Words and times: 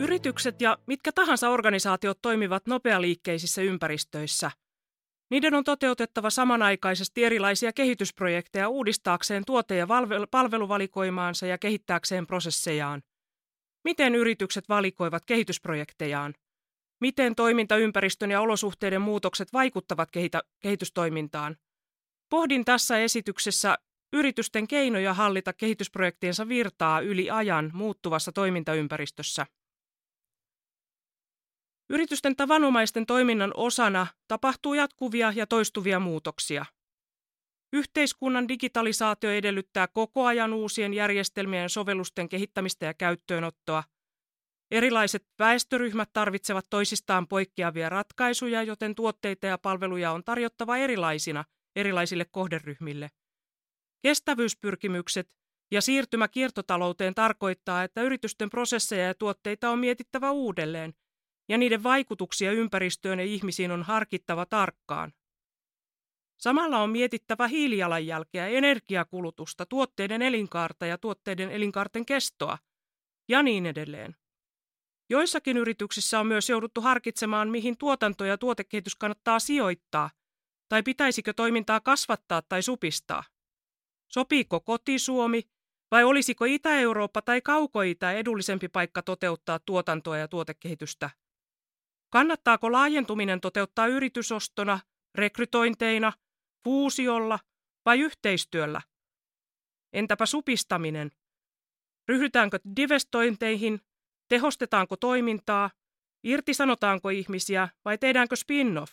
Yritykset 0.00 0.60
ja 0.60 0.78
mitkä 0.86 1.12
tahansa 1.12 1.48
organisaatiot 1.48 2.18
toimivat 2.22 2.66
nopealiikkeisissä 2.66 3.62
ympäristöissä. 3.62 4.50
Niiden 5.30 5.54
on 5.54 5.64
toteutettava 5.64 6.30
samanaikaisesti 6.30 7.24
erilaisia 7.24 7.72
kehitysprojekteja 7.72 8.68
uudistaakseen 8.68 9.42
tuote- 9.46 9.76
ja 9.76 9.86
palveluvalikoimaansa 10.30 11.46
ja 11.46 11.58
kehittääkseen 11.58 12.26
prosessejaan. 12.26 13.02
Miten 13.84 14.14
yritykset 14.14 14.68
valikoivat 14.68 15.24
kehitysprojektejaan? 15.24 16.34
Miten 17.00 17.34
toimintaympäristön 17.34 18.30
ja 18.30 18.40
olosuhteiden 18.40 19.00
muutokset 19.00 19.52
vaikuttavat 19.52 20.10
kehitä- 20.10 20.42
kehitystoimintaan? 20.60 21.56
Pohdin 22.30 22.64
tässä 22.64 22.98
esityksessä 22.98 23.78
yritysten 24.12 24.68
keinoja 24.68 25.14
hallita 25.14 25.52
kehitysprojektiensa 25.52 26.48
virtaa 26.48 27.00
yli 27.00 27.30
ajan 27.30 27.70
muuttuvassa 27.74 28.32
toimintaympäristössä. 28.32 29.46
Yritysten 31.92 32.36
tavanomaisten 32.36 33.06
toiminnan 33.06 33.52
osana 33.56 34.06
tapahtuu 34.28 34.74
jatkuvia 34.74 35.32
ja 35.36 35.46
toistuvia 35.46 36.00
muutoksia. 36.00 36.64
Yhteiskunnan 37.72 38.48
digitalisaatio 38.48 39.30
edellyttää 39.30 39.88
koko 39.88 40.24
ajan 40.26 40.52
uusien 40.52 40.94
järjestelmien 40.94 41.62
ja 41.62 41.68
sovellusten 41.68 42.28
kehittämistä 42.28 42.86
ja 42.86 42.94
käyttöönottoa. 42.94 43.84
Erilaiset 44.70 45.26
väestöryhmät 45.38 46.10
tarvitsevat 46.12 46.66
toisistaan 46.70 47.28
poikkeavia 47.28 47.88
ratkaisuja, 47.88 48.62
joten 48.62 48.94
tuotteita 48.94 49.46
ja 49.46 49.58
palveluja 49.58 50.12
on 50.12 50.24
tarjottava 50.24 50.76
erilaisina 50.76 51.44
erilaisille 51.76 52.24
kohderyhmille. 52.24 53.10
Kestävyyspyrkimykset 54.02 55.36
ja 55.70 55.80
siirtymä 55.80 56.28
kiertotalouteen 56.28 57.14
tarkoittaa, 57.14 57.82
että 57.82 58.02
yritysten 58.02 58.50
prosesseja 58.50 59.06
ja 59.06 59.14
tuotteita 59.14 59.70
on 59.70 59.78
mietittävä 59.78 60.30
uudelleen– 60.30 60.94
ja 61.50 61.58
niiden 61.58 61.82
vaikutuksia 61.82 62.52
ympäristöön 62.52 63.18
ja 63.18 63.24
ihmisiin 63.24 63.70
on 63.70 63.82
harkittava 63.82 64.46
tarkkaan. 64.46 65.12
Samalla 66.40 66.78
on 66.78 66.90
mietittävä 66.90 67.48
hiilijalanjälkeä, 67.48 68.48
energiakulutusta, 68.48 69.66
tuotteiden 69.66 70.22
elinkaarta 70.22 70.86
ja 70.86 70.98
tuotteiden 70.98 71.50
elinkaarten 71.50 72.06
kestoa 72.06 72.58
ja 73.28 73.42
niin 73.42 73.66
edelleen. 73.66 74.16
Joissakin 75.10 75.56
yrityksissä 75.56 76.20
on 76.20 76.26
myös 76.26 76.48
jouduttu 76.48 76.80
harkitsemaan, 76.80 77.48
mihin 77.48 77.78
tuotanto 77.78 78.24
ja 78.24 78.38
tuotekehitys 78.38 78.96
kannattaa 78.96 79.38
sijoittaa, 79.38 80.10
tai 80.68 80.82
pitäisikö 80.82 81.32
toimintaa 81.32 81.80
kasvattaa 81.80 82.42
tai 82.42 82.62
supistaa. 82.62 83.24
Sopiiko 84.08 84.60
kotisuomi, 84.60 85.42
vai 85.90 86.04
olisiko 86.04 86.44
Itä-Eurooppa 86.44 87.22
tai 87.22 87.40
Kauko-Itä 87.40 88.12
edullisempi 88.12 88.68
paikka 88.68 89.02
toteuttaa 89.02 89.58
tuotantoa 89.58 90.18
ja 90.18 90.28
tuotekehitystä? 90.28 91.10
Kannattaako 92.10 92.72
laajentuminen 92.72 93.40
toteuttaa 93.40 93.86
yritysostona, 93.86 94.80
rekrytointeina, 95.14 96.12
fuusiolla 96.64 97.38
vai 97.84 98.00
yhteistyöllä? 98.00 98.82
Entäpä 99.92 100.26
supistaminen? 100.26 101.10
Ryhdytäänkö 102.08 102.58
divestointeihin, 102.76 103.80
tehostetaanko 104.28 104.96
toimintaa, 104.96 105.70
irtisanotaanko 106.24 107.08
ihmisiä 107.08 107.68
vai 107.84 107.98
tehdäänkö 107.98 108.36
spin-off? 108.36 108.92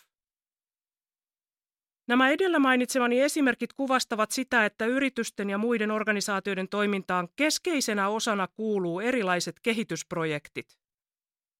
Nämä 2.07 2.29
edellä 2.29 2.59
mainitsemani 2.59 3.21
esimerkit 3.21 3.73
kuvastavat 3.73 4.31
sitä, 4.31 4.65
että 4.65 4.85
yritysten 4.85 5.49
ja 5.49 5.57
muiden 5.57 5.91
organisaatioiden 5.91 6.69
toimintaan 6.69 7.29
keskeisenä 7.35 8.09
osana 8.09 8.47
kuuluu 8.47 8.99
erilaiset 8.99 9.59
kehitysprojektit. 9.63 10.86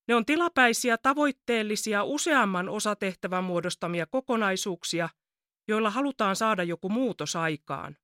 Ne 0.08 0.16
on 0.16 0.26
tilapäisiä, 0.26 0.98
tavoitteellisia, 0.98 2.04
useamman 2.04 2.70
osatehtävän 2.70 3.44
muodostamia 3.44 4.06
kokonaisuuksia, 4.06 5.10
joilla 5.68 5.90
halutaan 5.90 6.36
saada 6.36 6.64
joku 6.64 6.90
muutos 6.90 7.36
aikaan. 7.36 7.98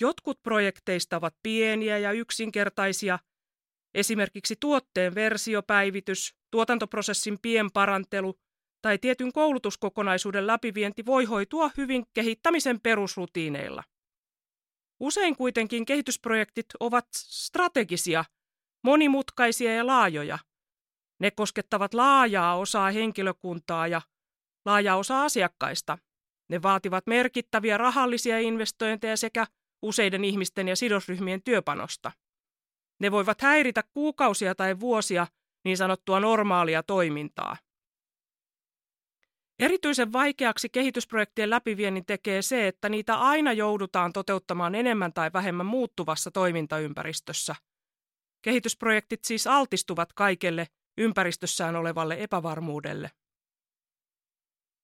Jotkut 0.00 0.42
projekteista 0.42 1.16
ovat 1.16 1.34
pieniä 1.42 1.98
ja 1.98 2.12
yksinkertaisia, 2.12 3.18
esimerkiksi 3.94 4.56
tuotteen 4.60 5.14
versiopäivitys, 5.14 6.34
tuotantoprosessin 6.50 7.38
pienparantelu 7.42 8.40
tai 8.82 8.98
tietyn 8.98 9.32
koulutuskokonaisuuden 9.32 10.46
läpivienti 10.46 11.06
voi 11.06 11.24
hoitua 11.24 11.70
hyvin 11.76 12.04
kehittämisen 12.14 12.80
perusrutiineilla. 12.80 13.84
Usein 15.00 15.36
kuitenkin 15.36 15.84
kehitysprojektit 15.84 16.66
ovat 16.80 17.06
strategisia, 17.14 18.24
monimutkaisia 18.84 19.74
ja 19.74 19.86
laajoja– 19.86 20.38
ne 21.20 21.30
koskettavat 21.30 21.94
laajaa 21.94 22.56
osaa 22.56 22.90
henkilökuntaa 22.90 23.86
ja 23.86 24.02
laajaa 24.64 24.96
osaa 24.96 25.24
asiakkaista. 25.24 25.98
Ne 26.48 26.62
vaativat 26.62 27.06
merkittäviä 27.06 27.78
rahallisia 27.78 28.38
investointeja 28.38 29.16
sekä 29.16 29.46
useiden 29.82 30.24
ihmisten 30.24 30.68
ja 30.68 30.76
sidosryhmien 30.76 31.42
työpanosta. 31.42 32.12
Ne 33.00 33.10
voivat 33.10 33.40
häiritä 33.40 33.82
kuukausia 33.94 34.54
tai 34.54 34.80
vuosia 34.80 35.26
niin 35.64 35.76
sanottua 35.76 36.20
normaalia 36.20 36.82
toimintaa. 36.82 37.56
Erityisen 39.58 40.12
vaikeaksi 40.12 40.68
kehitysprojektien 40.68 41.50
läpiviennin 41.50 42.06
tekee 42.06 42.42
se, 42.42 42.68
että 42.68 42.88
niitä 42.88 43.14
aina 43.14 43.52
joudutaan 43.52 44.12
toteuttamaan 44.12 44.74
enemmän 44.74 45.12
tai 45.12 45.30
vähemmän 45.32 45.66
muuttuvassa 45.66 46.30
toimintaympäristössä. 46.30 47.54
Kehitysprojektit 48.42 49.24
siis 49.24 49.46
altistuvat 49.46 50.12
kaikelle 50.12 50.66
ympäristössään 50.98 51.76
olevalle 51.76 52.16
epävarmuudelle. 52.18 53.10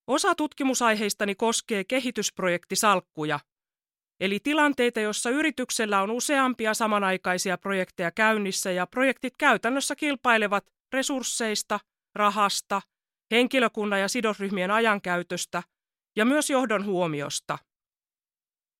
Osa 0.07 0.35
tutkimusaiheistani 0.35 1.35
koskee 1.35 1.83
kehitysprojektisalkkuja, 1.83 3.39
eli 4.19 4.39
tilanteita, 4.43 4.99
joissa 4.99 5.29
yrityksellä 5.29 6.01
on 6.01 6.11
useampia 6.11 6.73
samanaikaisia 6.73 7.57
projekteja 7.57 8.11
käynnissä 8.11 8.71
ja 8.71 8.87
projektit 8.87 9.37
käytännössä 9.37 9.95
kilpailevat 9.95 10.65
resursseista, 10.93 11.79
rahasta, 12.15 12.81
henkilökunnan 13.31 13.99
ja 13.99 14.07
sidosryhmien 14.07 14.71
ajankäytöstä 14.71 15.63
ja 16.15 16.25
myös 16.25 16.49
johdon 16.49 16.85
huomiosta. 16.85 17.57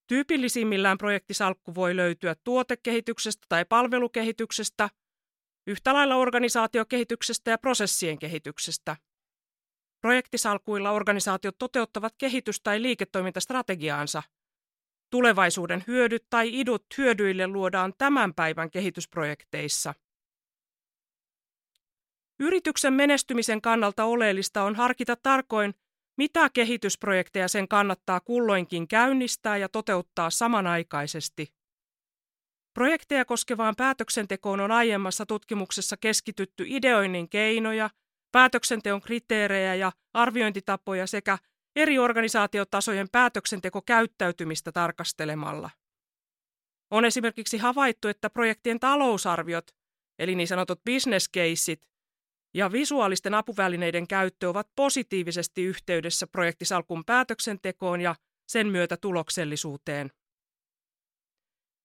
Tyypillisimmillään 0.08 0.98
projektisalkku 0.98 1.76
voi 1.76 1.96
löytyä 1.96 2.36
tuotekehityksestä 2.44 3.46
tai 3.50 3.66
palvelukehityksestä– 3.66 4.90
Yhtä 5.68 5.94
lailla 5.94 6.16
organisaatiokehityksestä 6.16 7.52
ja 7.52 7.58
prosessien 7.58 8.20
kehityksestä. 8.20 8.96
Projektisalkuilla 10.02 10.92
organisaatiot 10.92 11.58
toteuttavat 11.58 12.14
kehitys- 12.18 12.62
tai 12.64 12.82
liiketoimintastrategiaansa. 12.82 14.24
Tulevaisuuden 15.10 15.84
hyödyt 15.88 16.26
tai 16.30 16.60
idut 16.60 16.86
hyödyille 16.98 17.48
luodaan 17.48 17.94
tämän 17.98 18.34
päivän 18.34 18.72
kehitysprojekteissa. 18.72 19.94
Yrityksen 22.40 22.94
menestymisen 22.94 23.62
kannalta 23.62 24.04
oleellista 24.04 24.64
on 24.64 24.76
harkita 24.76 25.16
tarkoin, 25.16 25.74
mitä 26.18 26.50
kehitysprojekteja 26.50 27.48
sen 27.48 27.68
kannattaa 27.68 28.20
kulloinkin 28.20 28.88
käynnistää 28.88 29.58
ja 29.58 29.70
toteuttaa 29.70 30.30
samanaikaisesti. 30.30 31.61
Projekteja 32.74 33.26
koskevaan 33.26 33.76
päätöksentekoon 33.76 34.60
on 34.60 34.72
aiemmassa 34.72 35.26
tutkimuksessa 35.26 35.98
keskitytty 35.98 36.66
ideoinnin 36.68 37.30
keinoja, 37.30 37.90
päätöksenteon 38.32 39.02
kriteerejä 39.02 39.76
ja 39.76 39.92
arviointitapoja 40.14 41.08
sekä 41.08 41.38
eri 41.76 42.00
organisaatiotasojen 42.00 43.10
päätöksentekokäyttäytymistä 43.12 44.72
tarkastelemalla. 44.72 45.70
On 46.92 47.06
esimerkiksi 47.06 47.58
havaittu, 47.58 48.08
että 48.08 48.30
projektien 48.30 48.80
talousarviot, 48.80 49.72
eli 50.20 50.36
niin 50.36 50.48
sanotut 50.48 50.82
business 50.86 51.30
caseit, 51.30 51.88
ja 52.54 52.72
visuaalisten 52.72 53.34
apuvälineiden 53.34 54.08
käyttö 54.08 54.50
ovat 54.50 54.68
positiivisesti 54.76 55.64
yhteydessä 55.64 56.28
projektisalkun 56.28 57.06
päätöksentekoon 57.06 58.02
ja 58.02 58.16
sen 58.48 58.68
myötä 58.68 58.98
tuloksellisuuteen. 58.98 60.12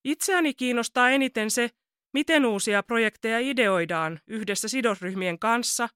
Itseäni 0.03 0.53
kiinnostaa 0.53 1.09
eniten 1.09 1.51
se, 1.51 1.69
miten 2.13 2.45
uusia 2.45 2.83
projekteja 2.83 3.39
ideoidaan 3.39 4.19
yhdessä 4.27 4.67
sidosryhmien 4.67 5.39
kanssa 5.39 5.89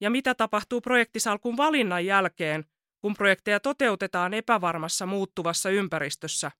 ja 0.00 0.10
mitä 0.10 0.34
tapahtuu 0.34 0.80
projektisalkun 0.80 1.56
valinnan 1.56 2.06
jälkeen, 2.06 2.64
kun 3.00 3.14
projekteja 3.14 3.60
toteutetaan 3.60 4.34
epävarmassa 4.34 5.06
muuttuvassa 5.06 5.70
ympäristössä. 5.70 6.50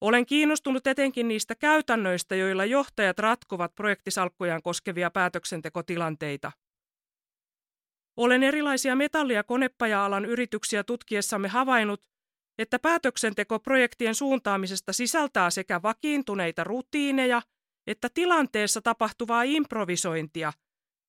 Olen 0.00 0.26
kiinnostunut 0.26 0.86
etenkin 0.86 1.28
niistä 1.28 1.54
käytännöistä, 1.54 2.36
joilla 2.36 2.64
johtajat 2.64 3.18
ratkovat 3.18 3.74
projektisalkkujaan 3.74 4.62
koskevia 4.62 5.10
päätöksentekotilanteita. 5.10 6.52
Olen 8.16 8.42
erilaisia 8.42 8.96
metalli- 8.96 9.34
ja 9.34 9.44
konepaja-alan 9.44 10.24
yrityksiä 10.24 10.84
tutkiessamme 10.84 11.48
havainnut, 11.48 12.11
että 12.58 12.78
päätöksenteko 12.78 13.58
projektien 13.58 14.14
suuntaamisesta 14.14 14.92
sisältää 14.92 15.50
sekä 15.50 15.82
vakiintuneita 15.82 16.64
rutiineja 16.64 17.42
että 17.86 18.08
tilanteessa 18.14 18.82
tapahtuvaa 18.82 19.42
improvisointia 19.42 20.52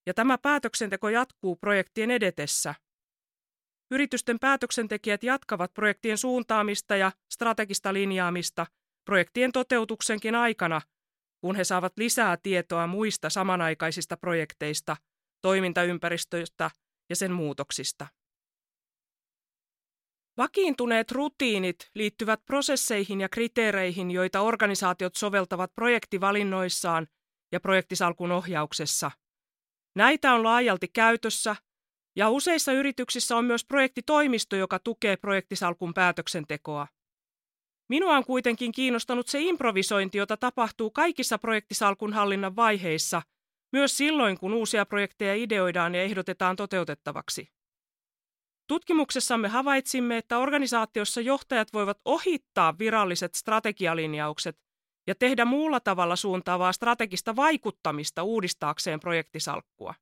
ja 0.06 0.14
tämä 0.14 0.38
päätöksenteko 0.38 1.10
jatkuu 1.10 1.56
projektien 1.56 2.12
edetessä. 2.12 2.76
Yritysten 3.92 4.40
päätöksentekijät 4.40 5.24
jatkavat 5.24 5.74
projektien 5.74 6.18
suuntaamista 6.18 6.96
ja 6.96 7.12
strategista 7.34 7.94
linjaamista 7.94 8.66
projektien 9.06 9.52
toteutuksenkin 9.52 10.36
aikana, 10.36 10.82
kun 11.42 11.56
he 11.56 11.64
saavat 11.64 11.94
lisää 11.98 12.38
tietoa 12.38 12.88
muista 12.88 13.30
samanaikaisista 13.30 14.18
projekteista, 14.18 14.98
toimintaympäristöistä 15.42 16.72
ja 17.10 17.16
sen 17.16 17.32
muutoksista. 17.32 18.08
Vakiintuneet 20.38 21.12
rutiinit 21.12 21.90
liittyvät 21.96 22.46
prosesseihin 22.46 23.22
ja 23.22 23.30
kriteereihin, 23.30 24.12
joita 24.12 24.42
organisaatiot 24.42 25.16
soveltavat 25.16 25.76
projektivalinnoissaan 25.76 27.08
ja 27.52 27.60
projektisalkun 27.60 28.32
ohjauksessa. 28.32 29.12
Näitä 29.96 30.34
on 30.34 30.44
laajalti 30.44 30.88
käytössä, 30.88 31.56
ja 32.16 32.30
useissa 32.30 32.72
yrityksissä 32.72 33.38
on 33.38 33.46
myös 33.46 33.66
projektitoimisto, 33.66 34.56
joka 34.56 34.80
tukee 34.80 35.18
projektisalkun 35.18 35.94
päätöksentekoa. 35.94 36.88
Minua 37.90 38.18
on 38.18 38.26
kuitenkin 38.26 38.72
kiinnostanut 38.72 39.28
se 39.28 39.42
improvisointi, 39.42 40.18
jota 40.18 40.38
tapahtuu 40.38 40.92
kaikissa 40.92 41.38
projektisalkun 41.38 42.14
hallinnan 42.14 42.56
vaiheissa, 42.56 43.22
myös 43.74 43.98
silloin, 43.98 44.38
kun 44.40 44.54
uusia 44.54 44.86
projekteja 44.86 45.36
ideoidaan 45.36 45.96
ja 45.96 46.04
ehdotetaan 46.04 46.56
toteutettavaksi. 46.56 47.48
Tutkimuksessamme 48.68 49.48
havaitsimme, 49.48 50.18
että 50.18 50.38
organisaatiossa 50.38 51.22
johtajat 51.22 51.74
voivat 51.74 52.00
ohittaa 52.06 52.78
viralliset 52.80 53.36
strategialinjaukset 53.36 54.58
ja 55.08 55.16
tehdä 55.16 55.46
muulla 55.46 55.80
tavalla 55.80 56.16
suuntaavaa 56.16 56.74
strategista 56.74 57.36
vaikuttamista 57.36 58.24
uudistaakseen 58.24 59.00
projektisalkkua. 59.00 59.94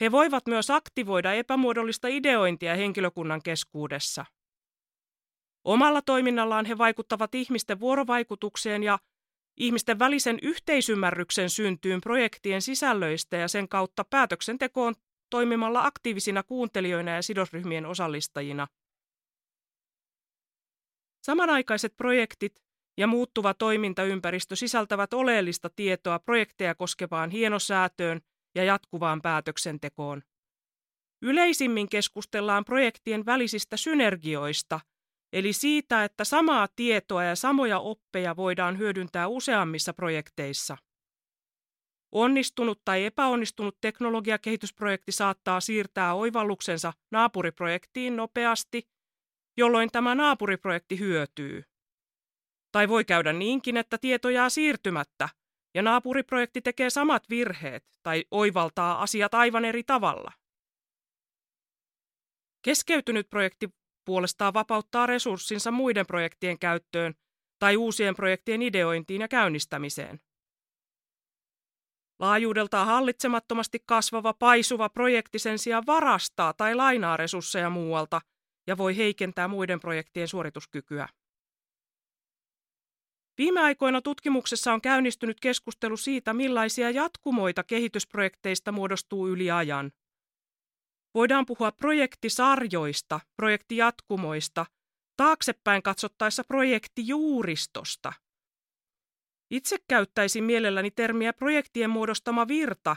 He 0.00 0.12
voivat 0.12 0.46
myös 0.46 0.70
aktivoida 0.70 1.32
epämuodollista 1.32 2.08
ideointia 2.08 2.76
henkilökunnan 2.76 3.42
keskuudessa. 3.42 4.26
Omalla 5.64 6.02
toiminnallaan 6.02 6.64
he 6.64 6.78
vaikuttavat 6.78 7.34
ihmisten 7.34 7.80
vuorovaikutukseen 7.80 8.82
ja 8.82 8.98
ihmisten 9.56 9.98
välisen 9.98 10.38
yhteisymmärryksen 10.42 11.50
syntyyn 11.50 12.00
projektien 12.00 12.62
sisällöistä 12.62 13.36
ja 13.36 13.48
sen 13.48 13.68
kautta 13.68 14.04
päätöksentekoon 14.04 14.94
toimimalla 15.30 15.84
aktiivisina 15.84 16.42
kuuntelijoina 16.42 17.10
ja 17.10 17.22
sidosryhmien 17.22 17.86
osallistajina. 17.86 18.66
Samanaikaiset 21.22 21.96
projektit 21.96 22.62
ja 22.98 23.06
muuttuva 23.06 23.54
toimintaympäristö 23.54 24.56
sisältävät 24.56 25.14
oleellista 25.14 25.70
tietoa 25.76 26.18
projekteja 26.18 26.74
koskevaan 26.74 27.30
hienosäätöön 27.30 28.20
ja 28.54 28.64
jatkuvaan 28.64 29.22
päätöksentekoon. 29.22 30.22
Yleisimmin 31.22 31.88
keskustellaan 31.88 32.64
projektien 32.64 33.26
välisistä 33.26 33.76
synergioista, 33.76 34.80
eli 35.32 35.52
siitä, 35.52 36.04
että 36.04 36.24
samaa 36.24 36.68
tietoa 36.76 37.24
ja 37.24 37.36
samoja 37.36 37.78
oppeja 37.78 38.36
voidaan 38.36 38.78
hyödyntää 38.78 39.28
useammissa 39.28 39.92
projekteissa. 39.92 40.76
Onnistunut 42.12 42.80
tai 42.84 43.04
epäonnistunut 43.04 43.76
teknologiakehitysprojekti 43.80 45.12
saattaa 45.12 45.60
siirtää 45.60 46.14
oivalluksensa 46.14 46.92
naapuriprojektiin 47.10 48.16
nopeasti, 48.16 48.88
jolloin 49.56 49.88
tämä 49.92 50.14
naapuriprojekti 50.14 50.98
hyötyy. 50.98 51.62
Tai 52.72 52.88
voi 52.88 53.04
käydä 53.04 53.32
niinkin, 53.32 53.76
että 53.76 53.98
tieto 53.98 54.28
jää 54.30 54.48
siirtymättä 54.48 55.28
ja 55.74 55.82
naapuriprojekti 55.82 56.60
tekee 56.60 56.90
samat 56.90 57.30
virheet 57.30 57.84
tai 58.02 58.24
oivaltaa 58.30 59.02
asiat 59.02 59.34
aivan 59.34 59.64
eri 59.64 59.82
tavalla. 59.82 60.32
Keskeytynyt 62.62 63.30
projekti 63.30 63.68
puolestaan 64.04 64.54
vapauttaa 64.54 65.06
resurssinsa 65.06 65.70
muiden 65.70 66.06
projektien 66.06 66.58
käyttöön 66.58 67.14
tai 67.58 67.76
uusien 67.76 68.14
projektien 68.14 68.62
ideointiin 68.62 69.20
ja 69.20 69.28
käynnistämiseen. 69.28 70.20
Laajuudeltaan 72.18 72.86
hallitsemattomasti 72.86 73.78
kasvava 73.86 74.32
paisuva 74.32 74.88
projekti 74.88 75.38
sen 75.38 75.58
sijaan 75.58 75.86
varastaa 75.86 76.52
tai 76.52 76.74
lainaa 76.74 77.16
resursseja 77.16 77.70
muualta 77.70 78.20
ja 78.66 78.78
voi 78.78 78.96
heikentää 78.96 79.48
muiden 79.48 79.80
projektien 79.80 80.28
suorituskykyä. 80.28 81.08
Viime 83.38 83.60
aikoina 83.60 84.02
tutkimuksessa 84.02 84.72
on 84.72 84.80
käynnistynyt 84.80 85.40
keskustelu 85.40 85.96
siitä, 85.96 86.32
millaisia 86.32 86.90
jatkumoita 86.90 87.64
kehitysprojekteista 87.64 88.72
muodostuu 88.72 89.28
yli 89.28 89.50
ajan. 89.50 89.92
Voidaan 91.14 91.46
puhua 91.46 91.72
projektisarjoista, 91.72 93.20
projektijatkumoista, 93.36 94.66
taaksepäin 95.16 95.82
katsottaessa 95.82 96.44
projektijuuristosta– 96.44 98.12
itse 99.50 99.76
käyttäisin 99.88 100.44
mielelläni 100.44 100.90
termiä 100.90 101.32
projektien 101.32 101.90
muodostama 101.90 102.48
virta, 102.48 102.96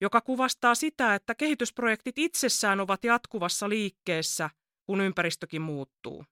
joka 0.00 0.20
kuvastaa 0.20 0.74
sitä, 0.74 1.14
että 1.14 1.34
kehitysprojektit 1.34 2.18
itsessään 2.18 2.80
ovat 2.80 3.04
jatkuvassa 3.04 3.68
liikkeessä, 3.68 4.50
kun 4.86 5.00
ympäristökin 5.00 5.62
muuttuu. 5.62 6.24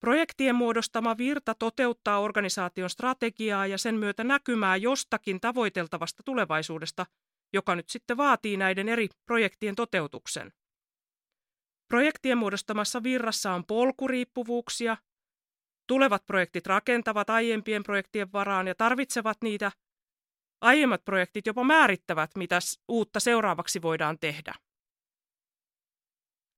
Projektien 0.00 0.54
muodostama 0.54 1.18
virta 1.18 1.54
toteuttaa 1.54 2.20
organisaation 2.20 2.90
strategiaa 2.90 3.66
ja 3.66 3.78
sen 3.78 3.94
myötä 3.94 4.24
näkymää 4.24 4.76
jostakin 4.76 5.40
tavoiteltavasta 5.40 6.22
tulevaisuudesta, 6.22 7.06
joka 7.52 7.76
nyt 7.76 7.88
sitten 7.88 8.16
vaatii 8.16 8.56
näiden 8.56 8.88
eri 8.88 9.08
projektien 9.26 9.74
toteutuksen. 9.74 10.52
Projektien 11.88 12.38
muodostamassa 12.38 13.02
virrassa 13.02 13.52
on 13.52 13.64
polkuriippuvuuksia, 13.66 14.96
Tulevat 15.86 16.26
projektit 16.26 16.66
rakentavat 16.66 17.30
aiempien 17.30 17.82
projektien 17.82 18.32
varaan 18.32 18.66
ja 18.66 18.74
tarvitsevat 18.74 19.38
niitä. 19.42 19.72
Aiemmat 20.60 21.04
projektit 21.04 21.46
jopa 21.46 21.64
määrittävät, 21.64 22.30
mitä 22.36 22.58
uutta 22.88 23.20
seuraavaksi 23.20 23.82
voidaan 23.82 24.18
tehdä. 24.18 24.54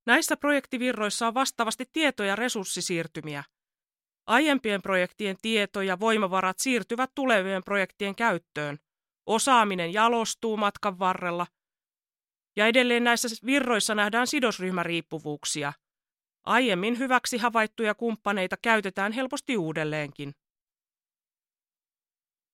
Näissä 0.06 0.36
projektivirroissa 0.36 1.26
on 1.26 1.34
vastaavasti 1.34 1.84
tieto- 1.92 2.24
ja 2.24 2.36
resurssisiirtymiä. 2.36 3.44
Aiempien 4.26 4.82
projektien 4.82 5.36
tieto 5.42 5.82
ja 5.82 6.00
voimavarat 6.00 6.58
siirtyvät 6.58 7.10
tulevien 7.14 7.64
projektien 7.64 8.14
käyttöön. 8.14 8.78
Osaaminen 9.26 9.92
jalostuu 9.92 10.56
matkan 10.56 10.98
varrella. 10.98 11.46
Ja 12.56 12.66
edelleen 12.66 13.04
näissä 13.04 13.28
virroissa 13.46 13.94
nähdään 13.94 14.26
sidosryhmäriippuvuuksia– 14.26 15.72
Aiemmin 16.44 16.98
hyväksi 16.98 17.38
havaittuja 17.38 17.94
kumppaneita 17.94 18.56
käytetään 18.62 19.12
helposti 19.12 19.56
uudelleenkin. 19.56 20.34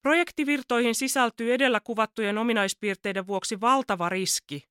Projektivirtoihin 0.03 0.95
sisältyy 0.95 1.55
edellä 1.55 1.81
kuvattujen 1.81 2.39
ominaispiirteiden 2.39 3.27
vuoksi 3.27 3.61
valtava 3.61 4.09
riski. 4.09 4.69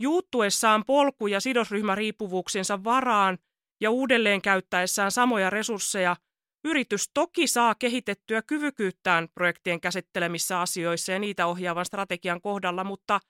Juuttuessaan 0.00 0.84
polku- 0.84 1.26
ja 1.26 1.40
sidosryhmäriippuvuuksensa 1.40 2.84
varaan 2.84 3.38
ja 3.80 3.90
uudelleen 3.90 4.42
käyttäessään 4.42 5.10
samoja 5.10 5.50
resursseja, 5.50 6.16
yritys 6.64 7.10
toki 7.14 7.46
saa 7.46 7.74
kehitettyä 7.74 8.42
kyvykyyttään 8.42 9.28
projektien 9.34 9.80
käsittelemissä 9.80 10.60
asioissa 10.60 11.12
ja 11.12 11.18
niitä 11.18 11.46
ohjaavan 11.46 11.84
strategian 11.84 12.40
kohdalla, 12.40 12.84
mutta 12.84 13.20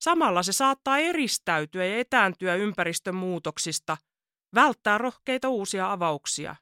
samalla 0.00 0.42
se 0.42 0.52
saattaa 0.52 0.98
eristäytyä 0.98 1.84
ja 1.84 1.98
etääntyä 1.98 2.54
ympäristön 2.54 3.14
muutoksista– 3.14 3.96
välttää 4.54 4.98
rohkeita 4.98 5.48
uusia 5.48 5.92
avauksia. 5.92 6.56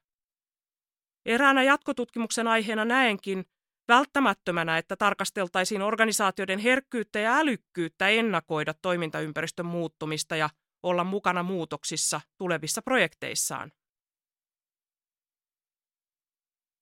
Eräänä 1.26 1.62
jatkotutkimuksen 1.62 2.49
aiheena 2.49 2.85
näenkin 2.85 3.45
välttämättömänä, 3.88 4.78
että 4.78 4.97
tarkasteltaisiin 4.97 5.83
organisaatioiden 5.83 6.59
herkkyyttä 6.59 7.19
ja 7.19 7.37
älykkyyttä 7.37 8.09
ennakoida 8.09 8.75
toimintaympäristön 8.83 9.66
muuttumista 9.66 10.37
ja 10.37 10.50
olla 10.83 11.05
mukana 11.05 11.43
muutoksissa 11.43 12.21
tulevissa 12.38 12.83
projekteissaan. 12.83 13.73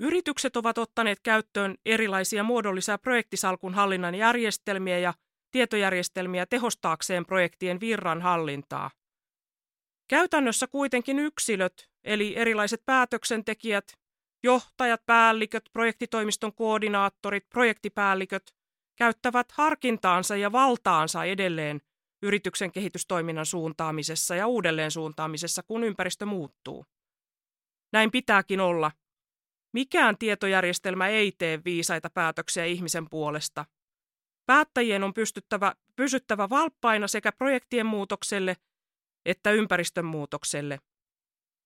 Yritykset 0.00 0.56
ovat 0.56 0.78
ottaneet 0.78 1.20
käyttöön 1.22 1.74
erilaisia 1.86 2.42
muodollisia 2.42 2.98
projektisalkun 2.98 3.74
hallinnan 3.74 4.14
järjestelmiä 4.14 4.98
ja 4.98 5.14
tietojärjestelmiä 5.50 6.46
tehostaakseen 6.46 7.26
projektien 7.26 7.80
virran 7.80 8.22
hallintaa– 8.22 8.90
Käytännössä 10.08 10.66
kuitenkin 10.66 11.18
yksilöt, 11.18 11.90
eli 12.04 12.36
erilaiset 12.36 12.82
päätöksentekijät, 12.86 13.92
johtajat, 14.42 15.06
päälliköt, 15.06 15.64
projektitoimiston 15.72 16.54
koordinaattorit, 16.54 17.48
projektipäälliköt, 17.48 18.54
käyttävät 18.96 19.52
harkintaansa 19.52 20.36
ja 20.36 20.52
valtaansa 20.52 21.24
edelleen 21.24 21.80
yrityksen 22.22 22.72
kehitystoiminnan 22.72 23.46
suuntaamisessa 23.46 24.34
ja 24.34 24.46
uudelleen 24.46 24.90
suuntaamisessa, 24.90 25.62
kun 25.62 25.84
ympäristö 25.84 26.26
muuttuu. 26.26 26.86
Näin 27.92 28.10
pitääkin 28.10 28.60
olla. 28.60 28.92
Mikään 29.72 30.18
tietojärjestelmä 30.18 31.08
ei 31.08 31.32
tee 31.38 31.60
viisaita 31.64 32.10
päätöksiä 32.10 32.64
ihmisen 32.64 33.10
puolesta. 33.10 33.64
Päättäjien 34.46 35.04
on 35.04 35.14
pystyttävä, 35.14 35.74
pysyttävä 35.96 36.50
valppaina 36.50 37.08
sekä 37.08 37.32
projektien 37.32 37.86
muutokselle 37.86 38.56
että 39.26 39.50
ympäristön 39.50 40.04
muutokselle. 40.04 40.78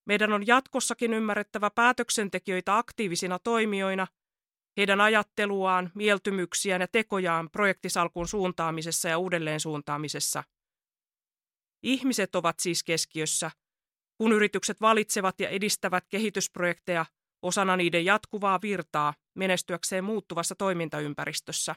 Meidän 0.07 0.33
on 0.33 0.47
jatkossakin 0.47 1.15
ymmärrettävä 1.15 1.71
päätöksentekijöitä 1.71 2.79
aktiivisina 2.79 3.39
toimijoina, 3.39 4.07
heidän 4.77 5.01
ajatteluaan, 5.01 5.91
mieltymyksiään 5.95 6.81
ja 6.81 6.89
tekojaan 6.89 7.51
projektisalkun 7.51 8.29
suuntaamisessa 8.29 9.09
ja 9.09 9.19
uudelleen 9.19 9.61
suuntaamisessa. 9.61 10.45
Ihmiset 11.83 12.35
ovat 12.35 12.61
siis 12.61 12.85
keskiössä, 12.85 13.51
kun 14.19 14.33
yritykset 14.33 14.81
valitsevat 14.81 15.41
ja 15.41 15.49
edistävät 15.49 16.05
kehitysprojekteja 16.09 17.07
osana 17.43 17.77
niiden 17.77 18.05
jatkuvaa 18.05 18.59
virtaa 18.63 19.15
menestyäkseen 19.35 20.05
muuttuvassa 20.05 20.55
toimintaympäristössä. 20.55 21.75